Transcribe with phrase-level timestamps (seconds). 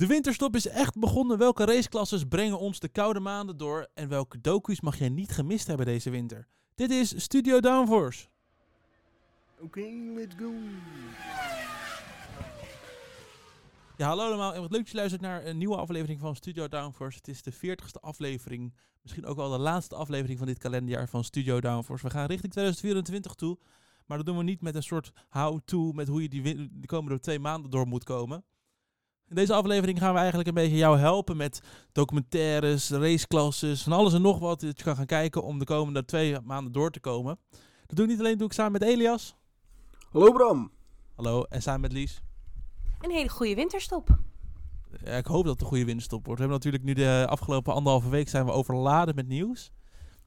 [0.00, 1.38] De winterstop is echt begonnen.
[1.38, 3.88] Welke raceklasses brengen ons de koude maanden door?
[3.94, 6.46] En welke docu's mag jij niet gemist hebben deze winter?
[6.74, 8.26] Dit is Studio Downforce.
[9.58, 10.52] Oké, let's go.
[13.96, 16.68] Ja, hallo allemaal en wat leuk dat je luistert naar een nieuwe aflevering van Studio
[16.68, 17.16] Downforce.
[17.16, 21.24] Het is de 40ste aflevering, misschien ook wel de laatste aflevering van dit kalenderjaar van
[21.24, 22.06] Studio Downforce.
[22.06, 23.58] We gaan richting 2024 toe,
[24.06, 27.20] maar dat doen we niet met een soort how-to, met hoe je die de komende
[27.20, 28.44] twee maanden door moet komen.
[29.30, 31.60] In deze aflevering gaan we eigenlijk een beetje jou helpen met
[31.92, 36.04] documentaires, raceklasses, van alles en nog wat dat je kan gaan kijken om de komende
[36.04, 37.38] twee maanden door te komen.
[37.86, 39.36] Dat doe ik niet alleen, doe ik samen met Elias.
[40.10, 40.70] Hallo Bram.
[41.14, 42.22] Hallo, en samen met Lies.
[43.00, 44.18] Een hele goede winterstop.
[45.04, 46.40] Ja, ik hoop dat het een goede winterstop wordt.
[46.40, 49.72] We hebben natuurlijk nu de afgelopen anderhalve week zijn we overladen met nieuws.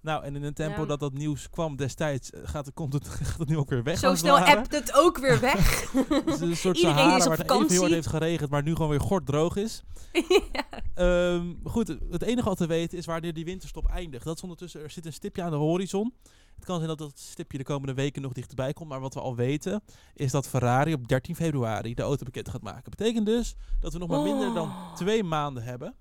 [0.04, 0.88] Nou, en in een tempo Ja.
[0.88, 4.00] dat dat nieuws kwam destijds, eh, gaat, komt het, gaat het nu ook weer weg.
[4.00, 5.92] Zo het snel appt het ook weer weg.
[6.26, 7.94] Het is een soort Iedereen Sahara is op waar het even heel hard vakantie.
[7.94, 9.84] heeft geregend, maar nu gewoon weer gort droog is.
[10.54, 10.64] ja.
[10.94, 14.24] Ehm, goed, het enige wat te weten is wanneer die winterstop eindigt.
[14.26, 16.14] Dat is ondertussen, er zit een stipje aan de horizon.
[16.56, 18.90] Het kan zijn dat dat stipje de komende weken nog dichterbij komt.
[18.90, 22.62] Maar wat we al weten, is dat Ferrari op 13 februari de auto bekend gaat
[22.62, 22.92] maken.
[22.98, 24.94] Betekent dus dat we nog maar minder dan Oh.
[24.96, 25.96] twee maanden hebben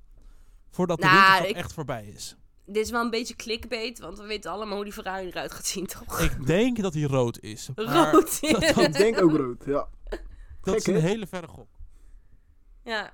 [0.70, 2.37] voordat de Nou, winterstop ik- echt voorbij is.
[2.67, 5.67] Dit is wel een beetje clickbait, want we weten allemaal hoe die Ferrari eruit gaat
[5.67, 6.21] zien, toch?
[6.21, 7.69] Ik denk dat hij rood is.
[7.75, 8.41] Rood.
[8.53, 9.89] dat- Ik denk ook rood, ja.
[10.63, 11.69] Dat is een hele verre gok.
[12.85, 13.13] ja.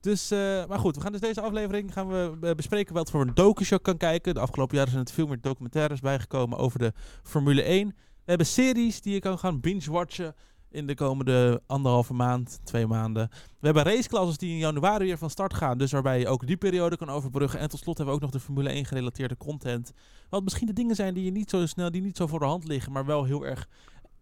[0.00, 3.20] Dus, eh, maar goed, we gaan dus deze aflevering gaan we eh, bespreken wat voor
[3.20, 4.34] een docu je kan kijken.
[4.34, 7.88] De afgelopen jaren zijn er veel meer documentaires bijgekomen over de Formule 1.
[7.88, 10.34] We hebben series die je kan gaan binge-watchen
[10.74, 13.28] in de komende anderhalve maand, twee maanden.
[13.60, 16.56] We hebben raceklasses die in januari weer van start gaan, dus waarbij je ook die
[16.56, 17.60] periode kan overbruggen.
[17.60, 19.92] En tot slot hebben we ook nog de Formule 1 gerelateerde content.
[20.28, 22.44] Wat misschien de dingen zijn die je niet zo snel, die niet zo voor de
[22.44, 23.68] hand liggen, maar wel heel erg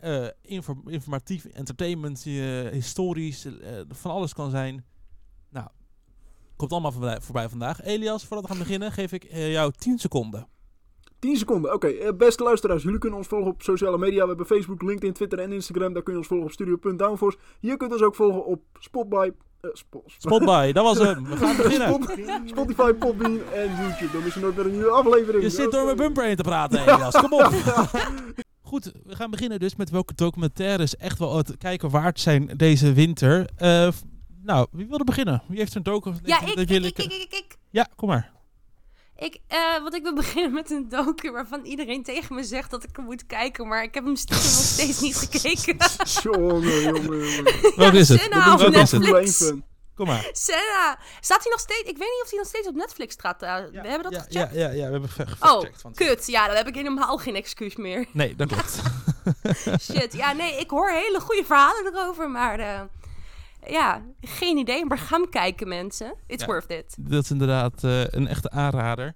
[0.03, 4.85] eh, inform- informatief, entertainment, eh, historisch, eh, van alles kan zijn.
[5.51, 5.69] Nou,
[6.57, 7.83] komt allemaal voorbij, vandaag.
[7.83, 10.47] Elias, voordat we gaan beginnen, geef ik jou 10 seconden.
[11.23, 11.73] 10 seconden.
[11.75, 14.21] Oké, eh, beste luisteraars, jullie kunnen ons volgen op sociale media.
[14.23, 15.93] We hebben Facebook, LinkedIn, Twitter en Instagram.
[15.93, 17.39] Daar kun je ons volgen op studio.downforce.
[17.61, 19.31] Je kunt ons ook volgen op Spotify.
[19.61, 21.25] eh, Spo- Spotby, dat was hem.
[21.25, 21.89] We gaan beginnen.
[21.89, 24.13] Spot- Spotify, Podbean en YouTube.
[24.13, 25.43] Dan mis je nooit meer een nieuwe aflevering.
[25.43, 27.15] Je zit door mijn bumper heen te praten, Elias.
[27.21, 27.53] Kom op.
[28.63, 32.93] Goed, we gaan beginnen dus met welke documentaires echt wel het kijken waard zijn deze
[32.93, 33.47] winter.
[33.57, 33.89] Eh,
[34.43, 35.43] nou, wie wilde beginnen?
[35.49, 36.13] Wie heeft een docu?
[36.23, 37.57] Ja, dat ik, wil ik, ik, ik, ik, ik.
[37.71, 38.31] Ja, kom maar.
[39.23, 42.83] Ik, eh, want ik wil beginnen met een docu waarvan iedereen tegen me zegt dat
[42.85, 45.77] ik hem moet kijken, maar ik heb hem stiekem nog steeds niet gekeken.
[46.23, 47.45] Jongen, jongen, jongen.
[47.77, 48.21] Welke is het?
[48.21, 49.01] Senna op Welke is het?
[49.01, 49.01] Netflix.
[49.07, 49.65] Formule 1 fan.
[49.95, 50.29] Kom maar.
[50.33, 50.99] Senna.
[51.21, 51.81] Staat hij nog steeds?
[51.81, 53.43] Ik weet niet of hij nog steeds op Netflix staat.
[53.43, 54.55] eh, we hebben dat ja, gecheckt.
[54.55, 55.81] ja, ja, ja, we hebben ge- Oh, gecheckt.
[55.81, 56.27] van- kut.
[56.27, 58.07] Ja, dan heb ik helemaal geen excuus meer.
[58.13, 58.81] Nee, dat klopt.
[59.81, 60.13] Shit.
[60.13, 62.81] Ja, nee, ik hoor hele goede verhalen erover, maar eh,
[63.67, 64.85] ja, geen idee.
[64.85, 66.15] Maar ga hem kijken, mensen.
[66.27, 66.47] It's Ja.
[66.49, 66.97] worth it.
[66.99, 69.15] Dat is inderdaad eh, een echte aanrader.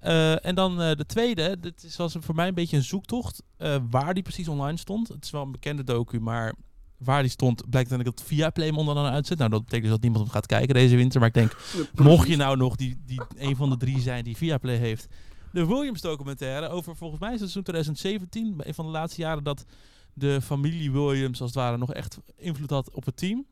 [0.00, 3.42] Eh, en dan eh, de tweede, dit is, was voor mij een beetje een zoektocht
[3.56, 5.08] eh, waar die precies online stond.
[5.08, 6.54] Het is wel een bekende docu, maar
[6.98, 9.38] waar die stond blijkt dat Viaplay hem onderaan uitzet.
[9.38, 11.18] Nou, dat betekent dus dat niemand hem gaat kijken deze winter.
[11.20, 11.56] Maar ik denk,
[11.94, 15.06] mocht je nou nog die, die een van de drie zijn die Viaplay heeft.
[15.52, 19.44] De Williams documentaire over volgens mij is het seizoen 2017, een van de laatste jaren
[19.44, 19.64] dat
[20.12, 23.46] de familie Williams als het ware nog echt invloed had op het team.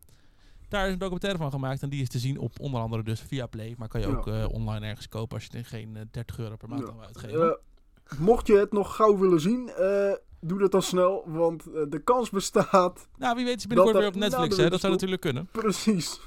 [0.69, 3.20] Daar is een documentaire van gemaakt en die is te zien op onder andere dus
[3.20, 3.75] Viaplay.
[3.78, 4.12] Maar kan je Ja.
[4.16, 6.86] ook eh, online ergens kopen als je er geen eh, 30 euro per maand Ja.
[6.86, 7.48] kan uitgeven.
[7.50, 11.25] Eh, mocht je het nog gauw willen zien, eh, doe dat dan snel.
[11.26, 14.70] Want eh, de kans bestaat, nou, wie weet is binnenkort weer op Netflix, hè?
[14.70, 15.47] Dat zou natuurlijk kunnen.
[15.52, 16.20] precies,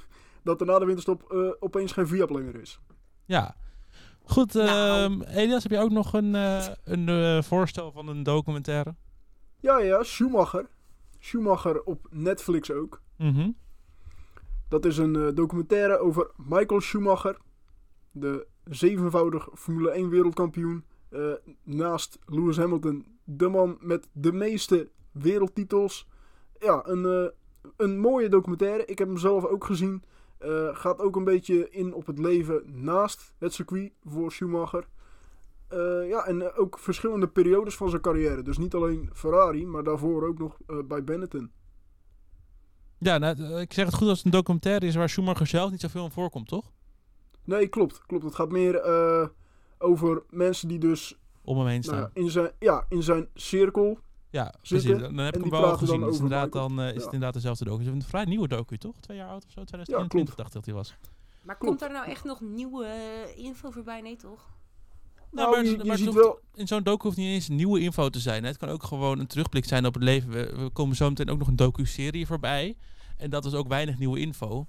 [0.44, 2.80] dat er na de winterstop eh, opeens geen Viaplay meer is.
[3.26, 3.56] Ja.
[4.24, 4.68] Goed, Nou.
[4.70, 8.96] ehm, Elias, heb je ook nog een, eh, een eh, voorstel van een documentaire?
[9.60, 10.70] Ja, ja, Schumacher.
[11.20, 13.02] Schumacher op Netflix ook.
[13.18, 13.50] Mhm.
[14.68, 17.38] Dat is een eh, documentaire over Michael Schumacher.
[18.12, 20.86] De zevenvoudig Formule 1 wereldkampioen.
[21.10, 21.32] Eh,
[21.64, 26.08] naast Lewis Hamilton, de man met de meeste wereldtitels.
[26.60, 27.30] Ja, een, eh,
[27.78, 28.86] een mooie documentaire.
[28.86, 30.04] Ik heb hem zelf ook gezien.
[30.72, 34.88] Gaat ook een beetje in op het leven naast het circuit voor Schumacher.
[36.08, 38.42] Ja, en ook verschillende periodes van zijn carrière.
[38.42, 41.52] Dus niet alleen Ferrari, maar daarvoor ook nog bij Benetton.
[43.00, 45.72] Ja, nou, eh, ik zeg het goed als het een documentaire is waar Schumacher zelf
[45.72, 46.72] niet zoveel in voorkomt, toch?
[47.44, 48.02] Nee, klopt.
[48.06, 48.24] klopt.
[48.24, 49.28] Het gaat meer eh,
[49.78, 52.12] over mensen die dus Om hem heen nou, staan.
[52.14, 54.00] ja, in, zijn, ja, in zijn cirkel.
[54.30, 55.16] ja, zitten precies.
[55.16, 56.00] Dan heb ik hem wel praten gezien.
[56.00, 56.96] dan is inderdaad, dan eh, is Ja.
[56.96, 57.78] het inderdaad dezelfde docu.
[57.84, 58.96] Het is een vrij nieuwe docu, toch?
[59.00, 59.64] Twee jaar oud of zo?
[59.64, 60.96] 2021 dacht ik dat hij was.
[61.44, 61.78] Maar Klopt.
[61.80, 62.88] komt er nou echt nog nieuwe
[63.36, 64.02] info voorbij?
[64.02, 64.50] Nee, toch?
[65.32, 66.40] Nou, maar, je, maar je ziet hoeft- wel...
[66.54, 68.42] In zo'n docu hoeft niet eens nieuwe info te zijn.
[68.44, 68.50] Hè.
[68.50, 70.30] Het kan ook gewoon een terugblik zijn op het leven.
[70.30, 72.78] We, we komen zo meteen ook nog een docu-serie voorbij.
[73.18, 74.68] En dat is ook weinig nieuwe info.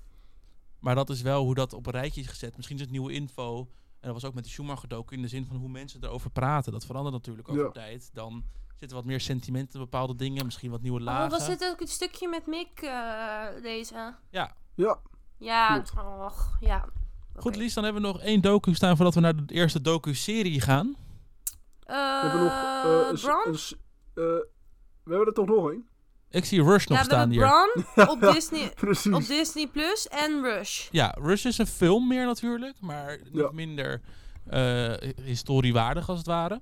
[0.78, 2.56] Maar dat is wel hoe dat op een rijtje is gezet.
[2.56, 3.58] Misschien is het nieuwe info.
[3.60, 3.66] En
[4.00, 6.72] dat was ook met de Schumacher docu in de zin van hoe mensen erover praten.
[6.72, 7.70] Dat verandert natuurlijk over Ja.
[7.70, 8.10] tijd.
[8.12, 8.44] Dan
[8.76, 10.44] zitten wat meer sentimenten bepaalde dingen.
[10.44, 11.30] Misschien wat nieuwe Oh, lagen.
[11.30, 14.14] was dit ook het stukje met Mick, eh, deze?
[14.30, 14.56] Ja.
[14.74, 14.98] Ja,
[15.38, 16.88] Ja, och, ja.
[17.40, 17.56] Goed.
[17.56, 20.96] Lies, dan hebben we nog één docu staan voordat we naar de eerste docu-serie gaan.
[21.86, 22.52] we hebben nog...
[22.52, 23.54] Eh, eh,
[24.14, 24.42] eh,
[25.04, 25.86] we hebben er toch nog één?
[26.30, 27.84] Ik zie Rush nog Ja, we staan hebben hier.
[27.94, 28.72] Bron op Disney,
[29.18, 30.88] op Disney Plus en Rush.
[30.90, 33.50] Ja, Rush is een film meer natuurlijk, maar niet Ja.
[33.52, 34.00] minder
[34.46, 34.92] eh,
[35.22, 36.60] historiewaardig als het ware.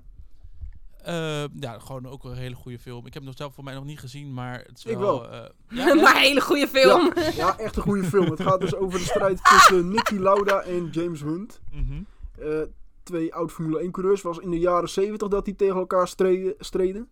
[1.07, 2.97] Eh, ja, gewoon ook een hele goede film.
[2.97, 5.29] Ik heb hem nog zelf voor mij nog niet gezien, maar het is Ik wel...
[5.31, 5.39] eh,
[5.69, 7.11] ja, maar een hele goede film.
[7.15, 8.29] Ja, ja, echt een goede film.
[8.29, 11.61] Het gaat dus over de strijd tussen Nicky Lauda en James Hunt.
[11.71, 12.01] Mhm.
[12.39, 12.61] Eh,
[13.03, 14.21] twee oud Formule 1 coureurs.
[14.21, 16.53] was in de jaren 70 dat die tegen elkaar streden.
[16.59, 17.09] streden.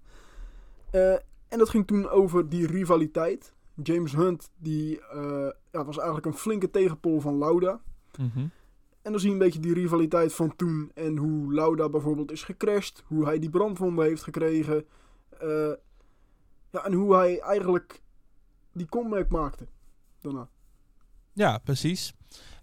[0.91, 1.11] Eh,
[1.47, 3.53] en dat ging toen over die rivaliteit.
[3.83, 7.79] James Hunt die, eh, ja, was eigenlijk een flinke tegenpol van Lauda.
[8.19, 8.45] Mhm.
[9.05, 10.91] En dan zie je een beetje die rivaliteit van toen.
[10.93, 13.03] En hoe Lauda bijvoorbeeld is gecrashed.
[13.05, 14.85] Hoe hij die brandwonden heeft gekregen.
[15.39, 15.71] eh,
[16.71, 18.01] ja, en hoe hij eigenlijk
[18.73, 19.67] die comeback maakte.
[20.21, 20.49] Daarna.
[21.33, 22.13] Ja, precies.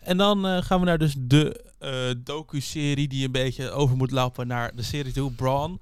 [0.00, 4.10] En dan eh, gaan we naar dus de eh docu-serie die een beetje over moet
[4.10, 5.78] lappen naar de serie toe, Braun.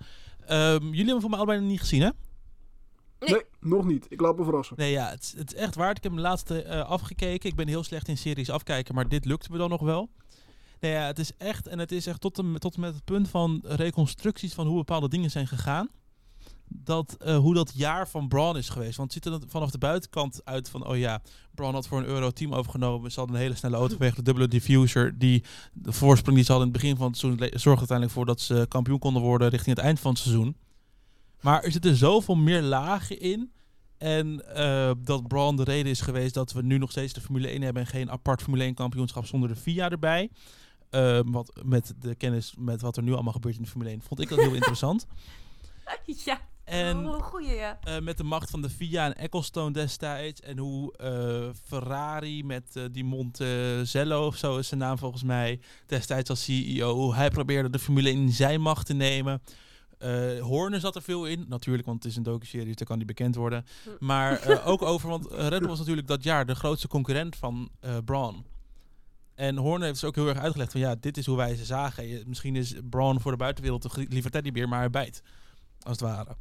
[0.46, 2.08] Ehm, jullie hebben voor mij allebei nog niet gezien, hè?
[3.18, 3.30] Nee.
[3.30, 4.06] Nee, nog niet.
[4.08, 4.76] Ik laat me verrassen.
[4.78, 5.96] Nee, ja, het, is- het is echt waard.
[5.96, 7.50] Ik heb hem laatste eh, afgekeken.
[7.50, 10.08] Ik ben heel slecht in series afkijken, maar dit lukte me dan nog wel.
[10.80, 13.28] Nee, ja, het is echt, en het is echt tot en, tot met het punt
[13.28, 15.88] van reconstructies van hoe bepaalde dingen zijn gegaan.
[16.68, 18.96] Dat, eh, hoe dat jaar van Braun is geweest.
[18.96, 21.22] Want het ziet er vanaf de buitenkant uit van, oh ja,
[21.54, 23.12] Braun had voor een euro team overgenomen.
[23.12, 25.18] Ze hadden een hele snelle auto vanwege de dubbele diffuser.
[25.18, 28.26] Die de voorsprong die ze hadden in het begin van het seizoen zorgde uiteindelijk voor
[28.26, 30.56] dat ze kampioen konden worden richting het eind van het seizoen.
[31.40, 33.52] Maar er zitten zoveel meer lagen in.
[33.98, 37.48] En eh, dat Braun de reden is geweest dat we nu nog steeds de Formule
[37.48, 40.30] 1 hebben en geen apart Formule 1 kampioenschap zonder de FIA erbij.
[40.90, 44.00] Eh, wat met de kennis met wat er nu allemaal gebeurt in de Formule 1
[44.02, 45.06] vond ik dat heel interessant.
[46.04, 47.78] Ja, En oh, een goeie, ja.
[47.82, 50.40] eh, met de macht van de FIA en Ecclestone destijds.
[50.40, 55.60] En hoe eh, Ferrari met eh, die Montezello of zo is zijn naam volgens mij.
[55.86, 56.94] Destijds als CEO.
[56.94, 59.42] Hoe hij probeerde de Formule 1 in zijn macht te nemen.
[59.98, 61.44] Eh Horner zat er veel in.
[61.48, 63.64] Natuurlijk, want het is een docu-serie, dus dan kan die bekend worden.
[63.84, 63.90] Hm.
[64.04, 67.70] Maar ook over, want Red Bull was natuurlijk dat jaar de grootste concurrent van
[68.04, 68.44] Braun.
[69.40, 71.64] En Horner heeft dus ook heel erg uitgelegd van ja, dit is hoe wij ze
[71.64, 72.06] zagen.
[72.08, 75.22] Je- misschien is Braun voor de buitenwereld een liever teddybeer, maar hij bijt.
[75.82, 76.36] Als het ware.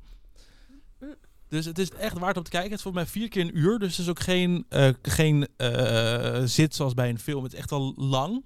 [1.47, 2.69] Dus het is echt waard om te kijken.
[2.69, 3.79] Het is volgens mij vier keer een uur.
[3.79, 7.43] Dus het is ook geen, eh, geen eh, zit zoals bij een film.
[7.43, 8.43] Het is echt al lang.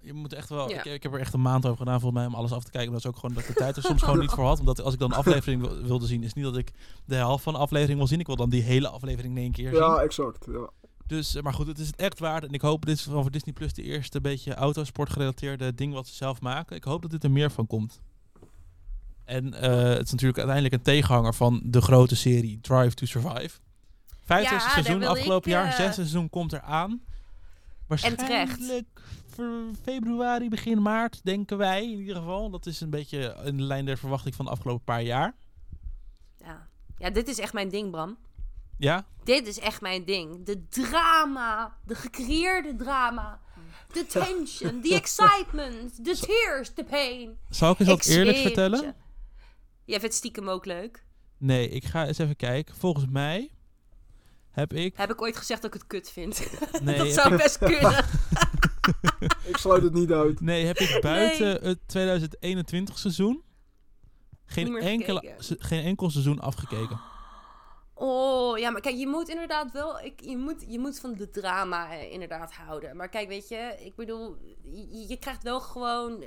[0.00, 0.68] Je moet echt wel.
[0.70, 0.78] Ja.
[0.78, 2.70] Ik, ik heb er echt een maand over gedaan volgens mij om alles af te
[2.70, 2.92] kijken.
[2.92, 4.58] Maar dat is ook gewoon dat ik de tijd er soms gewoon niet voor had.
[4.58, 6.70] Omdat als ik dan een aflevering wil- wilde zien, is niet dat ik
[7.04, 8.20] de helft van de aflevering wil zien.
[8.20, 9.78] Ik wil dan die hele aflevering in één keer zien.
[9.78, 10.46] Ja, exact.
[10.50, 10.70] Ja.
[11.06, 12.44] Dus, eh, maar goed, het is het echt waard.
[12.44, 15.92] En ik hoop, dit is van voor Disney Plus de eerste beetje autosport gerelateerde ding
[15.92, 16.76] wat ze zelf maken.
[16.76, 18.00] Ik hoop dat dit er meer van komt.
[19.24, 23.58] En eh, het is natuurlijk uiteindelijk een tegenhanger van de grote serie Drive to Survive.
[24.24, 27.02] Vijfde Ja, seizoen afgelopen ik, jaar, eh, zesde seizoen komt eraan.
[27.86, 28.86] Waarschijnlijk
[29.82, 32.50] februari, begin maart, denken wij in ieder geval.
[32.50, 35.34] Dat is een beetje in de lijn der verwachting van de afgelopen paar jaar.
[36.38, 36.70] ja.
[36.98, 38.16] Ja, dit is echt mijn ding, Bram.
[38.82, 39.06] Ja?
[39.24, 40.44] Dit is echt mijn ding.
[40.46, 41.76] De drama.
[41.86, 43.40] De gecreëerde drama.
[43.92, 44.80] De tension.
[44.80, 46.04] De excitement.
[46.04, 46.74] De tears.
[46.74, 47.38] De pain.
[47.50, 48.82] Zal ik eens wat Ik eerlijk vertellen?
[48.82, 48.94] je.
[49.84, 51.04] Jij vindt stiekem ook leuk.
[51.38, 52.74] Nee, ik ga eens even kijken.
[52.74, 53.50] Volgens mij
[54.50, 54.96] heb ik...
[54.96, 56.48] Heb ik ooit gezegd dat ik het kut vind?
[56.82, 58.04] Nee, dat zou ik- best kunnen.
[59.44, 60.40] Ik sluit het niet uit.
[60.40, 63.42] Nee, heb ik buiten het 2021 seizoen
[64.44, 67.00] geen, enkele, geen enkel seizoen afgekeken.
[68.62, 70.00] Ja, maar kijk, je moet inderdaad wel...
[70.00, 72.96] Ik, je, moet, je moet van de drama eh, inderdaad houden.
[72.96, 74.36] Maar kijk, weet je, ik bedoel...
[74.62, 76.24] Je, je krijgt wel gewoon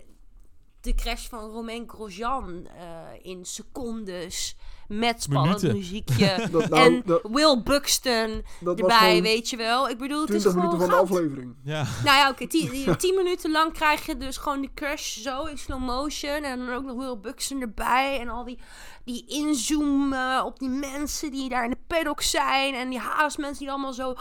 [0.82, 2.86] de crash van Romain Grosjean eh,
[3.22, 4.56] in secondes.
[4.88, 5.80] Met spannend Minuten.
[5.80, 6.48] muziekje.
[6.52, 9.90] Dat, nou, en dat, Will Buxton dat was erbij, gewoon weet je wel.
[9.90, 11.20] Ik bedoel, het is 20 gewoon minuten van de goud.
[11.20, 11.56] aflevering.
[11.64, 12.48] Ja, Nou ja, oké.
[12.48, 16.44] tien, die- tien minuten lang krijg je dus gewoon die crash zo in slow motion.
[16.44, 18.20] En dan ook nog Will Buxton erbij.
[18.20, 18.60] En al die,
[19.06, 22.74] die inzoom eh, op die mensen die daar in de paddock zijn.
[22.74, 24.14] En die haasmensen die allemaal zo,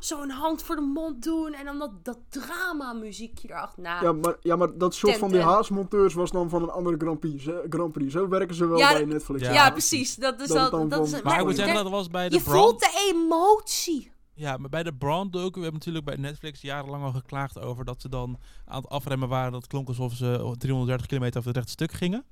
[0.00, 1.52] zo een hand voor de mond doen.
[1.52, 3.82] En dan dat, dat drama muziekje erachter.
[3.82, 5.48] Nou, Ja maar, ja, maar dat shot Ten van die ten.
[5.48, 7.42] haasmonteurs was dan van een andere Grand Prix.
[7.44, 8.12] Zo, Grand Prix.
[8.12, 9.42] Zo werken ze wel Ja, bij Netflix.
[9.42, 10.14] Ja, ja, precies.
[10.14, 12.80] Dat is Dat dat, is, maar ik moet zeggen, dat was bij de je voelt
[12.80, 14.14] de emotie.
[14.38, 17.84] Ja, maar bij de Braun docu, we hebben natuurlijk bij Netflix jarenlang al geklaagd over
[17.84, 19.52] dat ze dan aan het afremmen waren.
[19.52, 22.24] Dat het klonk alsof ze 330 kilometer over het rechte stuk gingen.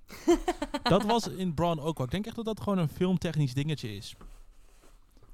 [0.83, 2.07] dat was in Braun ook wel.
[2.07, 4.15] Ik denk echt dat dat gewoon een filmtechnisch dingetje is.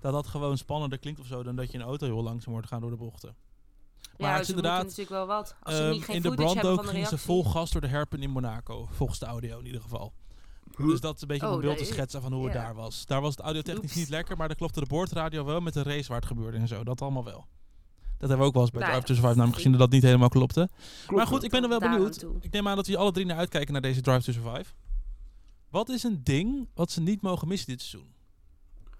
[0.00, 2.68] Dat dat gewoon spannender klinkt of zo dan dat je een auto heel langzaam wordt
[2.68, 3.34] gaan door de bochten.
[4.18, 5.56] Maar het is inderdaad, natuurlijk wel wat.
[5.62, 7.86] Als ze Ehm, niet geen in de brand ook gingen ze vol gas door de
[7.86, 8.88] herpen in Monaco.
[8.90, 10.12] Volgens de audio in ieder geval.
[10.88, 12.62] Dus dat is een beetje om Oh, een beeld te schetsen van hoe het Ja.
[12.62, 13.06] daar was.
[13.06, 13.94] Daar was het audiotechnisch Oeps.
[13.96, 16.68] niet lekker, maar daar klopte de boordradio wel met de race waar het gebeurde en
[16.68, 16.84] zo.
[16.84, 17.46] Dat allemaal wel.
[18.18, 19.90] Dat hebben we ook wel eens bij Nou, Drive to Survive namelijk gezien dat dat
[19.90, 20.68] niet helemaal klopte.
[20.98, 22.24] Klopt maar goed, ik ben er wel benieuwd.
[22.40, 24.72] Ik neem aan dat we alle drie naar uitkijken naar deze Drive to Survive.
[25.70, 28.12] Wat is een ding wat ze niet mogen missen dit seizoen?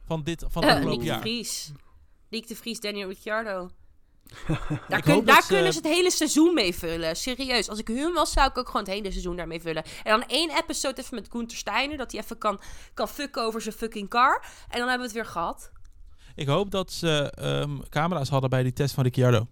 [0.05, 1.21] Van dit van het Eh, afgelopen Nick de jaar.
[1.21, 1.73] Vries.
[2.29, 3.71] Nick de Vries, Daniel Ricciardo.
[4.89, 7.17] Daar, kun- daar ze- kunnen ze het hele seizoen mee vullen.
[7.17, 7.69] Serieus.
[7.69, 9.85] Als ik hun was, zou ik ook gewoon het hele seizoen daarmee vullen.
[10.03, 11.97] En dan één episode even met Gunther Steiner.
[11.97, 12.61] Dat hij even kan,
[12.95, 14.45] kan fucken over zijn fucking car.
[14.69, 15.71] En dan hebben we het weer gehad.
[16.35, 19.47] Ik hoop dat ze ehm, camera's hadden bij die test van Ricciardo.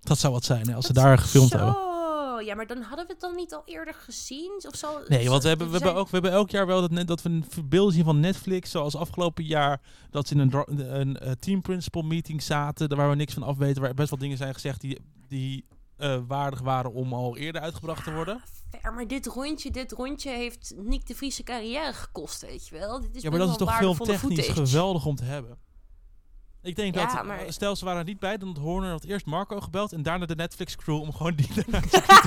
[0.00, 1.56] Dat zou wat zijn, hè, als ze daar gefilmd Zo.
[1.56, 1.93] hebben.
[2.40, 4.62] Ja, maar dan hadden we het dan niet al eerder gezien?
[4.68, 5.00] Of zo?
[5.08, 7.06] Nee, want we hebben, we, zijn- hebben ook, we hebben elk jaar wel dat, net,
[7.06, 8.70] dat we een beeld zien van Netflix.
[8.70, 12.96] Zoals afgelopen jaar dat ze in een, een, eh, team principal meeting zaten.
[12.96, 13.82] Waar we niks van af weten.
[13.82, 14.98] Waar best wel dingen zijn gezegd die,
[15.28, 15.64] die
[15.96, 18.42] eh, waardig waren om al eerder uitgebracht te worden.
[18.80, 22.78] Ver, maar dit rondje, dit rondje heeft Nick de Vries zijn carrière gekost, weet je
[22.78, 23.00] wel.
[23.00, 24.66] Dit is Ja, maar dat is toch filmtechnisch footage.
[24.66, 25.58] geweldig om te hebben.
[26.64, 28.90] Ik denk Ja, dat, maar- eh, stel ze waren er niet bij, dan had Horner
[28.90, 31.64] had eerst Marco gebeld en daarna de Netflix crew om gewoon die te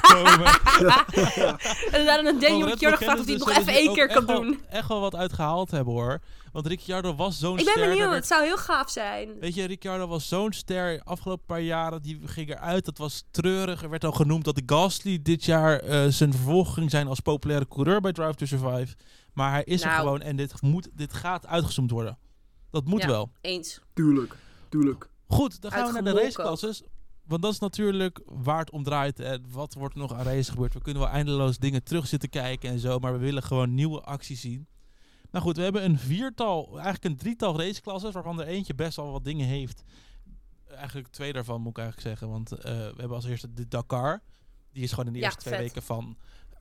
[0.01, 0.45] komen.
[1.97, 3.95] En daarna een Daniel Red Ricciardo gevraagd of hij het nog kennen even één ook
[3.95, 4.59] keer echt kan wel- doen.
[4.69, 6.21] Echt wel wat uitgehaald hebben hoor.
[6.51, 7.87] Want Ricciardo was zo'n Ik ben ster.
[7.87, 9.39] benieuwd, werd- het zou heel gaaf zijn.
[9.39, 12.01] Weet je, Ricciardo was zo'n ster afgelopen paar jaren.
[12.01, 12.85] Die ging eruit.
[12.85, 13.83] Dat was treurig.
[13.83, 17.19] Er werd al genoemd dat de Gasly dit jaar eh, zijn vervolg ging zijn als
[17.19, 18.95] populaire coureur bij Drive to Survive.
[19.33, 19.99] Maar hij is er Nou.
[19.99, 22.17] gewoon en dit, moet, dit gaat uitgezoomd worden.
[22.83, 23.07] Dat moet Ja.
[23.07, 23.31] wel.
[23.41, 23.81] Eens.
[23.93, 24.35] Tuurlijk,
[24.69, 25.09] tuurlijk.
[25.27, 26.83] Goed, dan gaan we naar de raceklasses.
[27.25, 29.17] Want dat is natuurlijk waar het om draait.
[29.17, 29.37] Hè.
[29.49, 30.73] Wat wordt er nog aan race gebeurd?
[30.73, 32.99] We kunnen wel eindeloos dingen terug zitten kijken en zo.
[32.99, 34.67] Maar we willen gewoon nieuwe acties zien.
[35.31, 38.13] Nou goed, we hebben een viertal, eigenlijk een drietal raceklasses.
[38.13, 39.83] Waarvan er eentje best wel wat dingen heeft.
[40.67, 42.29] Eigenlijk twee daarvan moet ik eigenlijk zeggen.
[42.29, 44.21] Want eh, we hebben als eerste de Dakar.
[44.71, 45.63] Die is gewoon in de Ja, eerste twee vet.
[45.63, 46.17] weken van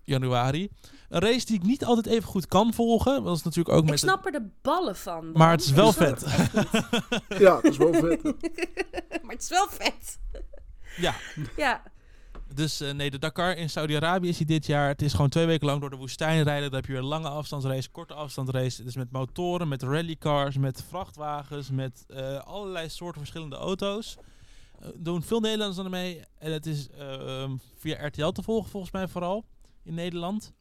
[0.06, 0.68] januari.
[1.08, 3.24] Een race die ik niet altijd even goed kan volgen.
[3.24, 3.98] Dat is natuurlijk ook Ik met...
[3.98, 5.24] snap er de ballen van.
[5.24, 5.32] man.
[5.32, 6.24] Maar het is wel vet.
[6.24, 6.86] het.
[7.44, 8.22] Ja, dat is wel vet.
[9.22, 10.18] maar het is wel vet.
[10.96, 11.14] Ja,
[11.56, 11.82] Ja.
[12.54, 14.88] Dus eh, nee, de Dakar in Saudi-Arabië is hij dit jaar.
[14.88, 16.64] Het is gewoon twee weken lang door de woestijn rijden.
[16.70, 18.84] Dan heb je weer een lange afstandsrace, korte afstandsrace.
[18.84, 24.16] Dus met motoren, met rallycars, met vrachtwagens, met eh, allerlei soorten verschillende auto's.
[24.80, 26.22] Eh, doen veel Nederlanders aan mee.
[26.38, 29.44] En het is eh, ehm, via RTL te volgen volgens mij vooral
[29.86, 30.52] in Nederland.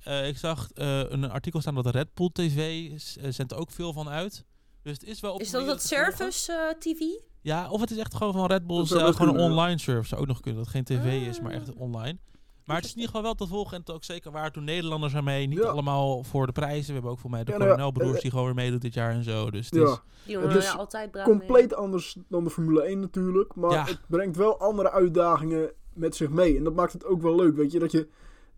[0.00, 3.58] Eh, ik zag eh, een artikel staan dat de Red Bull TV eh, zendt er
[3.58, 4.44] ook veel van uit.
[4.82, 7.00] Dus het is wel op Is dat dat service eh, TV?
[7.40, 10.08] Ja, of het is echt gewoon van Red Bull zelf, gewoon een online service.
[10.08, 11.60] Zou ook nog kunnen, dat het geen tv is, maar Ah.
[11.60, 12.18] echt online.
[12.64, 14.64] Maar het is in ieder geval wel te volgen en het ook zeker waar doen
[14.64, 15.46] Nederlanders aan mee.
[15.46, 15.64] Niet Ja.
[15.64, 16.86] allemaal voor de prijzen.
[16.86, 18.78] We hebben ook voor mij de Ja, nou ja, Coronel-broers eh, die gewoon weer meedoen
[18.78, 19.50] dit jaar en zo.
[19.50, 19.82] Dus het Ja.
[19.92, 23.54] is, Die Het is altijd Compleet anders dan de Formule 1 natuurlijk.
[23.54, 23.84] Maar Ja.
[23.84, 26.56] het brengt wel andere uitdagingen met zich mee.
[26.56, 27.78] En dat maakt het ook wel leuk, weet je.
[27.78, 28.08] Dat je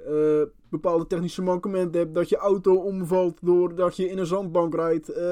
[0.07, 2.15] eh, bepaalde technische mankementen hebt.
[2.15, 5.09] Dat je auto omvalt doordat je in een zandbank rijdt.
[5.09, 5.25] Eh,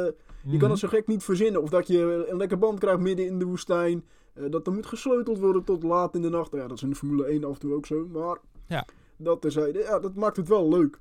[0.47, 0.59] Je Mhm.
[0.59, 1.63] kan het zo gek niet verzinnen.
[1.63, 4.05] Of dat je een lekker band krijgt midden in de woestijn.
[4.35, 6.53] Eh, dat er moet gesleuteld worden tot laat in de nacht.
[6.53, 8.07] Ja, dat is in de Formule 1 af en toe ook zo.
[8.13, 8.87] Maar Ja.
[9.17, 9.79] dat terzijde.
[9.79, 11.01] Ja, dat maakt het wel leuk.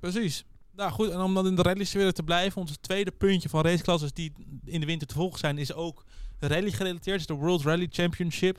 [0.00, 0.46] Precies.
[0.76, 4.12] Nou goed, en om dan in de rally-sfeer te blijven, ons tweede puntje van raceklasses
[4.12, 4.32] die
[4.64, 6.04] in de winter te volgen zijn, is ook
[6.38, 7.20] rally gerelateerd.
[7.20, 8.58] is de World Rally Championship.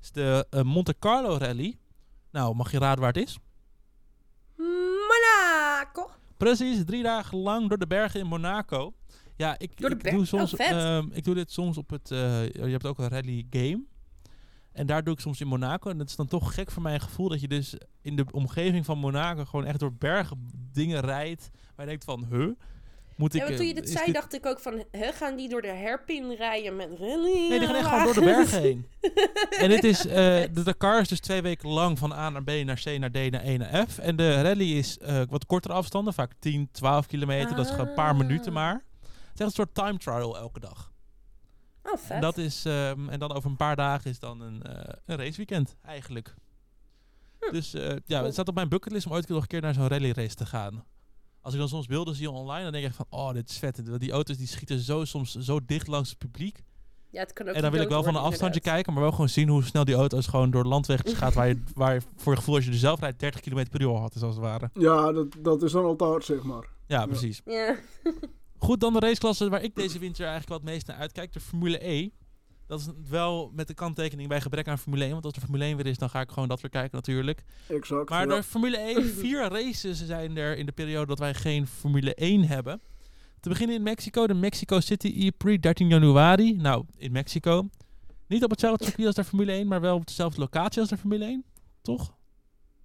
[0.00, 1.76] is de Monte Carlo Rally.
[2.30, 3.38] Nou, mag je raden waar het is?
[5.84, 6.10] Monaco.
[6.36, 8.94] Precies, drie dagen lang door de bergen in Monaco.
[9.36, 9.70] Ja, ik,
[10.10, 10.54] doe soms.
[10.54, 12.10] Oh, ehm, ik doe dit soms op het.
[12.10, 13.84] eh, je hebt ook een rally game.
[14.72, 15.90] En daar doe ik soms in Monaco.
[15.90, 18.84] En het is dan toch gek voor mijn gevoel dat je dus in de omgeving
[18.84, 21.50] van Monaco gewoon echt door bergen dingen rijdt.
[21.52, 22.50] Waar je denkt van, huh?
[23.16, 23.40] Moet ik.
[23.48, 24.84] Ja, toen je eh, dit zei, dit- dacht ik ook van...
[24.90, 27.48] Hè, gaan die door de herpin rijden met rally?
[27.48, 28.86] Nee, die gaan echt gewoon door de bergen heen.
[29.58, 30.14] En dit is, eh,
[30.52, 33.30] de Dakar is dus twee weken lang van A naar B naar C naar D
[33.30, 33.98] naar E naar F.
[33.98, 37.56] En de rally is eh, wat kortere afstanden, vaak 10, 12 kilometer.
[37.56, 38.18] Dat is gewoon een paar Ah.
[38.18, 38.72] minuten maar.
[38.74, 40.92] Het is echt een soort time trial elke dag.
[41.82, 42.20] Oh, En, vet.
[42.22, 45.76] dat is, ehm, en dan over een paar dagen is dan een, eh een raceweekend
[45.82, 46.34] eigenlijk.
[47.40, 47.52] Hm.
[47.52, 48.22] Dus ja, Cool.
[48.24, 50.46] het staat op mijn bucketlist om ooit nog een keer naar zo'n rally race te
[50.46, 50.84] gaan.
[51.44, 54.00] Als ik dan soms beelden zie online, dan denk ik van, oh, dit is vet.
[54.00, 56.62] Die auto's die schieten zo soms zo dicht langs het publiek.
[57.10, 59.10] ja, het kan ook En dan wil ik wel van een afstandje kijken, maar wel
[59.10, 61.34] gewoon zien hoe snel die auto's gewoon door landwegjes gaat.
[61.34, 63.80] Waar je, waar je voor je gevoel als je er zelf rijdt 30 km per
[63.80, 64.70] uur had, is als het ware.
[64.72, 66.68] Ja, dat, dat is dan al te hard, zeg maar.
[66.86, 67.40] Ja, precies.
[67.44, 67.76] Ja.
[68.58, 71.40] Goed, dan de raceklasse waar ik deze winter eigenlijk wat het meest naar uitkijk, de
[71.40, 72.10] Formule E.
[72.66, 75.12] Dat is wel met de kanttekening bij gebrek aan Formule 1.
[75.12, 77.44] Want als er Formule 1 weer is, dan ga ik gewoon dat weer kijken natuurlijk.
[77.68, 78.10] Exact.
[78.10, 78.34] Maar ja.
[78.34, 82.44] de Formule 1, vier races zijn er in de periode dat wij geen Formule 1
[82.44, 82.80] hebben.
[83.40, 86.56] Te beginnen in Mexico, de Mexico City E-Prix, 13 januari.
[86.56, 87.68] Nou, in Mexico.
[88.26, 90.96] Niet op hetzelfde circuit als de Formule 1, maar wel op dezelfde locatie als de
[90.96, 91.44] Formule 1.
[91.82, 92.14] Toch?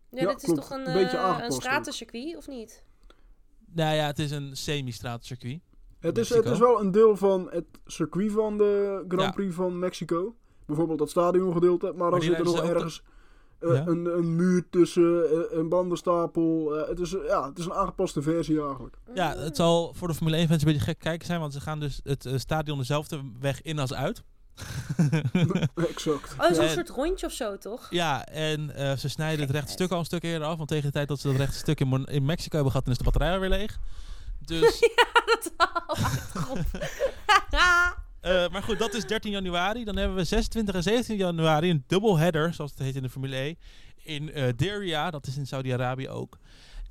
[0.10, 2.84] Ja, Ja, dit is toch een, Een beetje eh, een stratencircuit, of niet?
[3.74, 5.60] Nou ja, het is een semi-straatcircuit.
[6.00, 6.44] Het is, Mexico.
[6.44, 9.32] het is wel een deel van het circuit van de Grand Ja.
[9.32, 10.36] Prix van Mexico.
[10.66, 11.94] Bijvoorbeeld dat stadiongedeelte.
[11.96, 13.04] Maar dan die zit er nog ergens
[13.60, 13.88] eh, Ja.
[13.88, 16.78] een, een muur tussen, eh, een bandenstapel.
[16.78, 18.96] eh, het, is, ja, het is een aangepaste versie eigenlijk.
[19.14, 21.80] Ja, het zal voor de Formule 1-fans een beetje gek kijken zijn, want ze gaan
[21.80, 24.24] dus het stadion dezelfde weg in als uit.
[25.76, 26.36] exact.
[26.40, 27.88] Oh, zo'n En- soort rondje of zo, toch?
[27.90, 30.86] ja, en eh, ze snijden het rechte stuk al een stuk eerder af, want tegen
[30.86, 33.34] de tijd dat ze dat rechte stuk in Mexico hebben gehad, dan is de batterij
[33.34, 33.80] alweer leeg.
[34.50, 34.80] Dus,
[35.30, 35.52] dat
[35.88, 36.58] oh, God.
[38.22, 39.84] eh, maar goed, dat is 13 januari.
[39.84, 43.36] Dan hebben we 26 en 17 januari een doubleheader, zoals het heet in de Formule
[43.36, 43.56] E,
[44.04, 46.38] in eh Diriyah, dat is in Saudi-Arabië ook.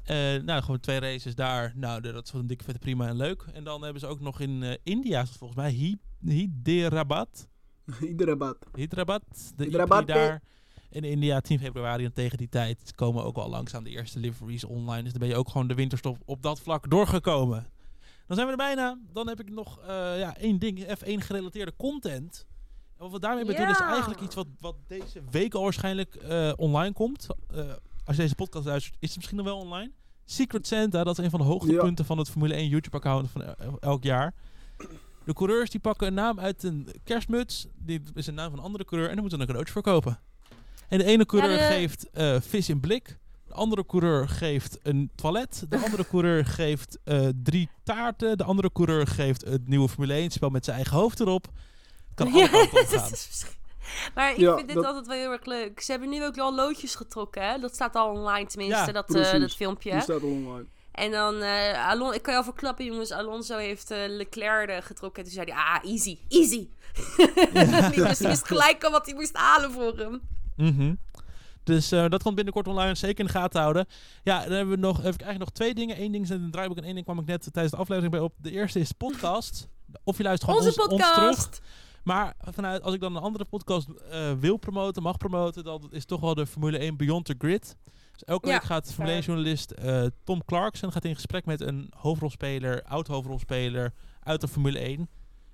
[0.04, 1.72] Eh, nou, gewoon twee races daar.
[1.76, 3.44] Nou, dat is wel een dikke vette prima en leuk.
[3.52, 7.48] En dan hebben ze ook nog in eh, India, volgens mij, Hy- Hyderabad.
[8.00, 8.56] Iedere bad.
[8.74, 9.22] Hyderabad,
[9.56, 10.42] de Hyderabad, Hyderabad daar
[10.90, 12.04] in India 10 februari.
[12.04, 15.02] En tegen die tijd komen ook al langzaam de eerste liveries online.
[15.02, 17.66] Dus dan ben je ook gewoon de winterstop op dat vlak doorgekomen.
[18.26, 18.98] Dan zijn we er bijna.
[19.12, 19.86] Dan heb ik nog eh,
[20.18, 22.46] ja, één ding, F1 gerelateerde content.
[22.96, 23.90] En wat we daarmee bedoelen is Ja.
[23.90, 27.26] eigenlijk iets wat, wat deze week al waarschijnlijk eh, online komt.
[27.54, 27.58] Eh,
[28.04, 29.90] als je deze podcast luistert, is het misschien nog wel online.
[30.24, 33.78] Secret Santa, dat is een van de hoogtepunten van het Formule 1 YouTube-account van el-
[33.80, 34.34] elk jaar.
[35.24, 37.66] De coureurs die pakken een naam uit een kerstmuts.
[37.74, 39.08] Die is een naam van een andere coureur.
[39.10, 40.20] En dan moeten ze een cadeautje verkopen.
[40.88, 43.18] En de ene coureur de- geeft eh, vis in blik.
[43.46, 45.64] De andere coureur geeft een toilet.
[45.68, 48.38] De andere coureur geeft eh, drie taarten.
[48.38, 51.44] De andere coureur geeft het nieuwe Formule 1 spel met zijn eigen hoofd erop.
[51.44, 53.10] Het kan dat gaan.
[54.14, 55.80] Maar ik Ja, vind dit dat- altijd wel heel erg leuk.
[55.80, 57.58] Ze hebben nu ook al loodjes getrokken, hè?
[57.58, 59.90] Dat staat al online tenminste, Ja, dat, eh, dat filmpje.
[59.90, 60.66] Die staat al online.
[60.92, 63.10] En dan, eh Alon ik kan je al verklappen, jongens.
[63.10, 65.22] Alonso heeft eh, Leclerc getrokken.
[65.24, 66.68] En toen zei hij, ah, easy, easy.
[68.06, 70.20] Wist- die wist gelijk al wat hij moest halen voor hem.
[70.58, 70.94] Mhm.
[71.62, 72.94] Dus eh, dat komt binnenkort online.
[72.94, 73.86] Zeker in de gaten houden.
[74.22, 76.02] Ja, dan hebben we nog, heb ik eigenlijk nog twee dingen.
[76.02, 78.12] Eén ding is in het draaiboek en één ding kwam ik net tijdens de aflevering
[78.12, 78.34] bij op.
[78.36, 79.68] De eerste is podcast.
[80.04, 81.14] Of je luistert gewoon Onze ons, ons terug.
[81.26, 81.60] podcast.
[82.04, 86.04] Maar vanuit, als ik dan een andere podcast eh, wil promoten, mag promoten, dan is
[86.04, 87.76] toch wel de Formule 1 Beyond the Grid.
[88.12, 89.34] Dus elke Ja, week gaat Formule 1 fair.
[89.36, 93.92] journalist eh, Tom Clarkson gaat in gesprek met een hoofdrolspeler, oud hoofdrolspeler
[94.22, 95.08] uit de Formule 1.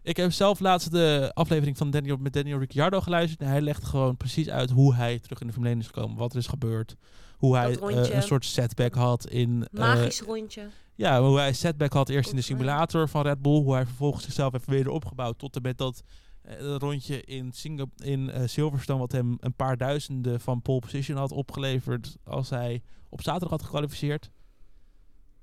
[0.05, 3.41] Ik heb zelf laatst de aflevering van Daniel, met Daniel Ricciardo geluisterd.
[3.41, 6.17] En hij legt gewoon precies uit hoe hij terug in de Formule 1 is gekomen.
[6.17, 6.97] Wat er is gebeurd.
[7.39, 9.67] Hoe hij eh, een soort setback had in...
[9.73, 10.69] eh, Magisch rondje.
[10.95, 13.63] ja, hoe hij setback had eerst in de simulator van Red Bull.
[13.63, 16.03] Hoe hij vervolgens zichzelf heeft weer opgebouwd tot en met dat
[16.43, 18.99] eh, rondje in, Singa in Silverstone.
[18.99, 23.63] Wat hem een paar duizenden van pole position had opgeleverd als hij op zaterdag had
[23.63, 24.31] gekwalificeerd.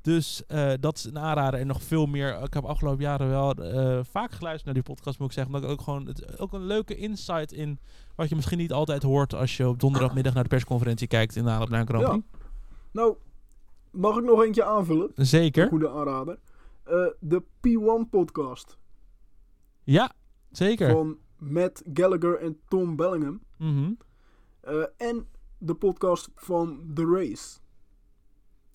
[0.01, 2.41] Dus eh, dat is een aanrader en nog veel meer.
[2.43, 5.53] Ik heb afgelopen jaren wel eh, vaak geluisterd naar die podcast, moet ik zeggen.
[5.53, 7.79] Omdat ik ook gewoon het, ook een leuke insight in
[8.15, 11.43] wat je misschien niet altijd hoort als je op donderdagmiddag naar de persconferentie kijkt in
[11.43, 12.09] de aanloop naar een Grand Ja.
[12.09, 12.27] Prix.
[12.91, 13.15] Nou,
[13.91, 15.11] mag ik nog eentje aanvullen?
[15.15, 15.67] Een Zeker.
[15.67, 16.39] goede aanrader.
[16.83, 18.77] Eh, de P1 podcast
[19.83, 20.11] Ja,
[20.51, 20.91] zeker.
[20.91, 23.41] van Matt Gallagher en Tom Bellingham.
[23.57, 23.91] Mhm.
[24.61, 27.59] Eh, en de podcast van The Race.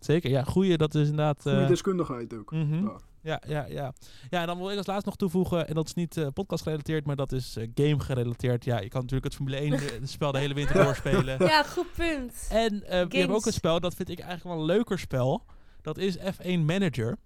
[0.07, 1.43] Zeker, ja, goeie, dat is inderdaad...
[1.43, 2.51] Goede eh, deskundigheid ook.
[2.51, 2.85] mhm.
[2.85, 2.99] Ja.
[3.23, 3.93] Ja, ja, ja.
[4.31, 6.63] Ja, en dan wil ik als laatste nog toevoegen, en dat is niet eh, podcast
[6.63, 8.65] gerelateerd, maar dat is eh, game gerelateerd.
[8.65, 11.45] Ja, je kan natuurlijk het Formule 1 eh, spel de hele winter doorspelen.
[11.47, 12.47] Ja, goed punt.
[12.51, 15.45] En eh, je hebt ook een spel, dat vind ik eigenlijk wel een leuker spel.
[15.83, 17.17] Dat is F1 Manager.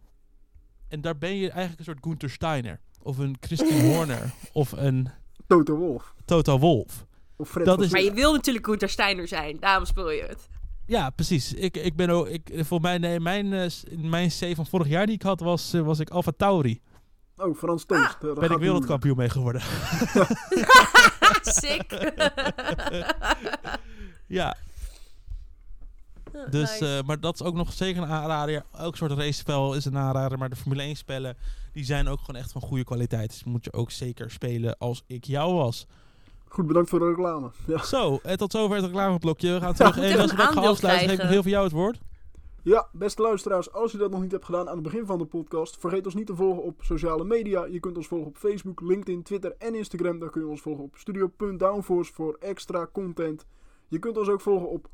[0.89, 2.81] En daar ben je eigenlijk een soort Gunther Steiner.
[3.03, 4.33] Of een Christian Horner.
[4.53, 5.09] Of een
[5.47, 6.15] Toto Wolf.
[6.25, 7.07] Toto Wolf.
[7.37, 9.57] Of Fred Dat is- Maar je wil natuurlijk Gunther Steiner zijn.
[9.61, 10.49] Daarom speel je het.
[10.91, 11.53] Ja, precies.
[11.53, 15.07] Ik, ik ben ook, ik, voor mij, nee, mijn, eh, mijn C van vorig jaar
[15.07, 16.81] die ik had, was, eh, was ik Alfa Tauri.
[17.37, 18.15] Oh, Frans Toast.
[18.15, 19.63] Eh, dat Ben ik wereldkampioen mee geworden.
[21.61, 21.93] Sick.
[24.27, 24.57] ja,
[26.51, 26.97] Dus, Nice.
[26.99, 28.65] eh, maar dat is ook nog zeker een aanrader.
[28.73, 30.39] Elk soort racespel is een aanrader.
[30.39, 31.37] Maar de Formule 1 spellen,
[31.73, 33.31] die zijn ook gewoon echt van goede kwaliteit.
[33.31, 35.87] Dus moet je ook zeker spelen als ik jou was.
[36.53, 37.51] Goed, bedankt voor de reclame.
[37.67, 37.83] Ja.
[37.83, 39.53] Zo, en tot zover het reclameblokje.
[39.53, 39.97] We gaan terug.
[39.97, 42.01] En even als we gaan afsluiten, geef ik heel veel jou het woord.
[42.63, 45.25] Ja, beste luisteraars, als je dat nog niet hebt gedaan aan het begin van de
[45.25, 47.65] podcast, vergeet ons niet te volgen op sociale media.
[47.65, 50.19] Je kunt ons volgen op Facebook, LinkedIn, Twitter en Instagram.
[50.19, 53.47] Daar kun je ons volgen op studio.downforce voor extra content.
[53.89, 54.89] Je kunt ons ook volgen op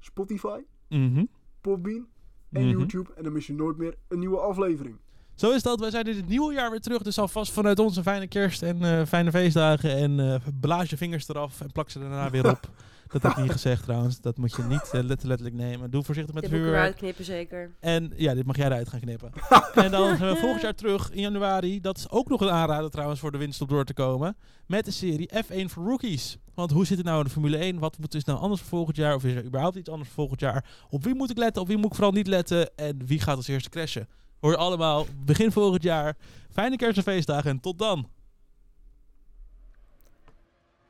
[0.00, 1.24] Spotify, Mhm.
[1.60, 2.06] Podbean
[2.52, 2.70] en Mhm.
[2.78, 3.10] YouTube.
[3.14, 4.96] En dan mis je nooit meer een nieuwe aflevering.
[5.34, 5.80] Zo is dat.
[5.80, 7.02] Wij zijn in het nieuwe jaar weer terug.
[7.02, 9.96] Dus alvast vanuit ons een fijne kerst en eh, fijne feestdagen.
[9.96, 12.70] En eh blaas je vingers eraf en plak ze daarna weer op.
[13.08, 14.20] Dat heb ik niet gezegd trouwens.
[14.20, 15.90] Dat moet je niet eh, letterlijk nemen.
[15.90, 17.70] Doe voorzichtig met Dit moet ik eruit knippen, zeker.
[17.80, 19.32] En ja, dit mag jij eruit gaan knippen.
[19.84, 21.80] en dan zijn we volgend jaar terug in januari.
[21.80, 24.36] Dat is ook nog een aanrader trouwens voor de winst op door te komen.
[24.66, 26.38] Met de serie F1 voor Rookies.
[26.54, 27.78] Want hoe zit het nou in de Formule 1?
[27.78, 29.14] Wat moet is nou anders voor volgend jaar?
[29.14, 30.64] Of is er überhaupt iets anders voor volgend jaar?
[30.90, 31.62] Op wie moet ik letten?
[31.62, 32.76] Op wie moet ik vooral niet letten?
[32.76, 34.08] En wie gaat als eerste crashen?
[34.44, 36.16] Hoor je allemaal begin volgend jaar.
[36.52, 38.08] Fijne kerst en feestdagen en tot dan.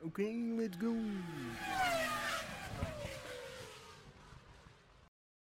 [0.01, 0.23] Oké,
[0.57, 0.93] let's go.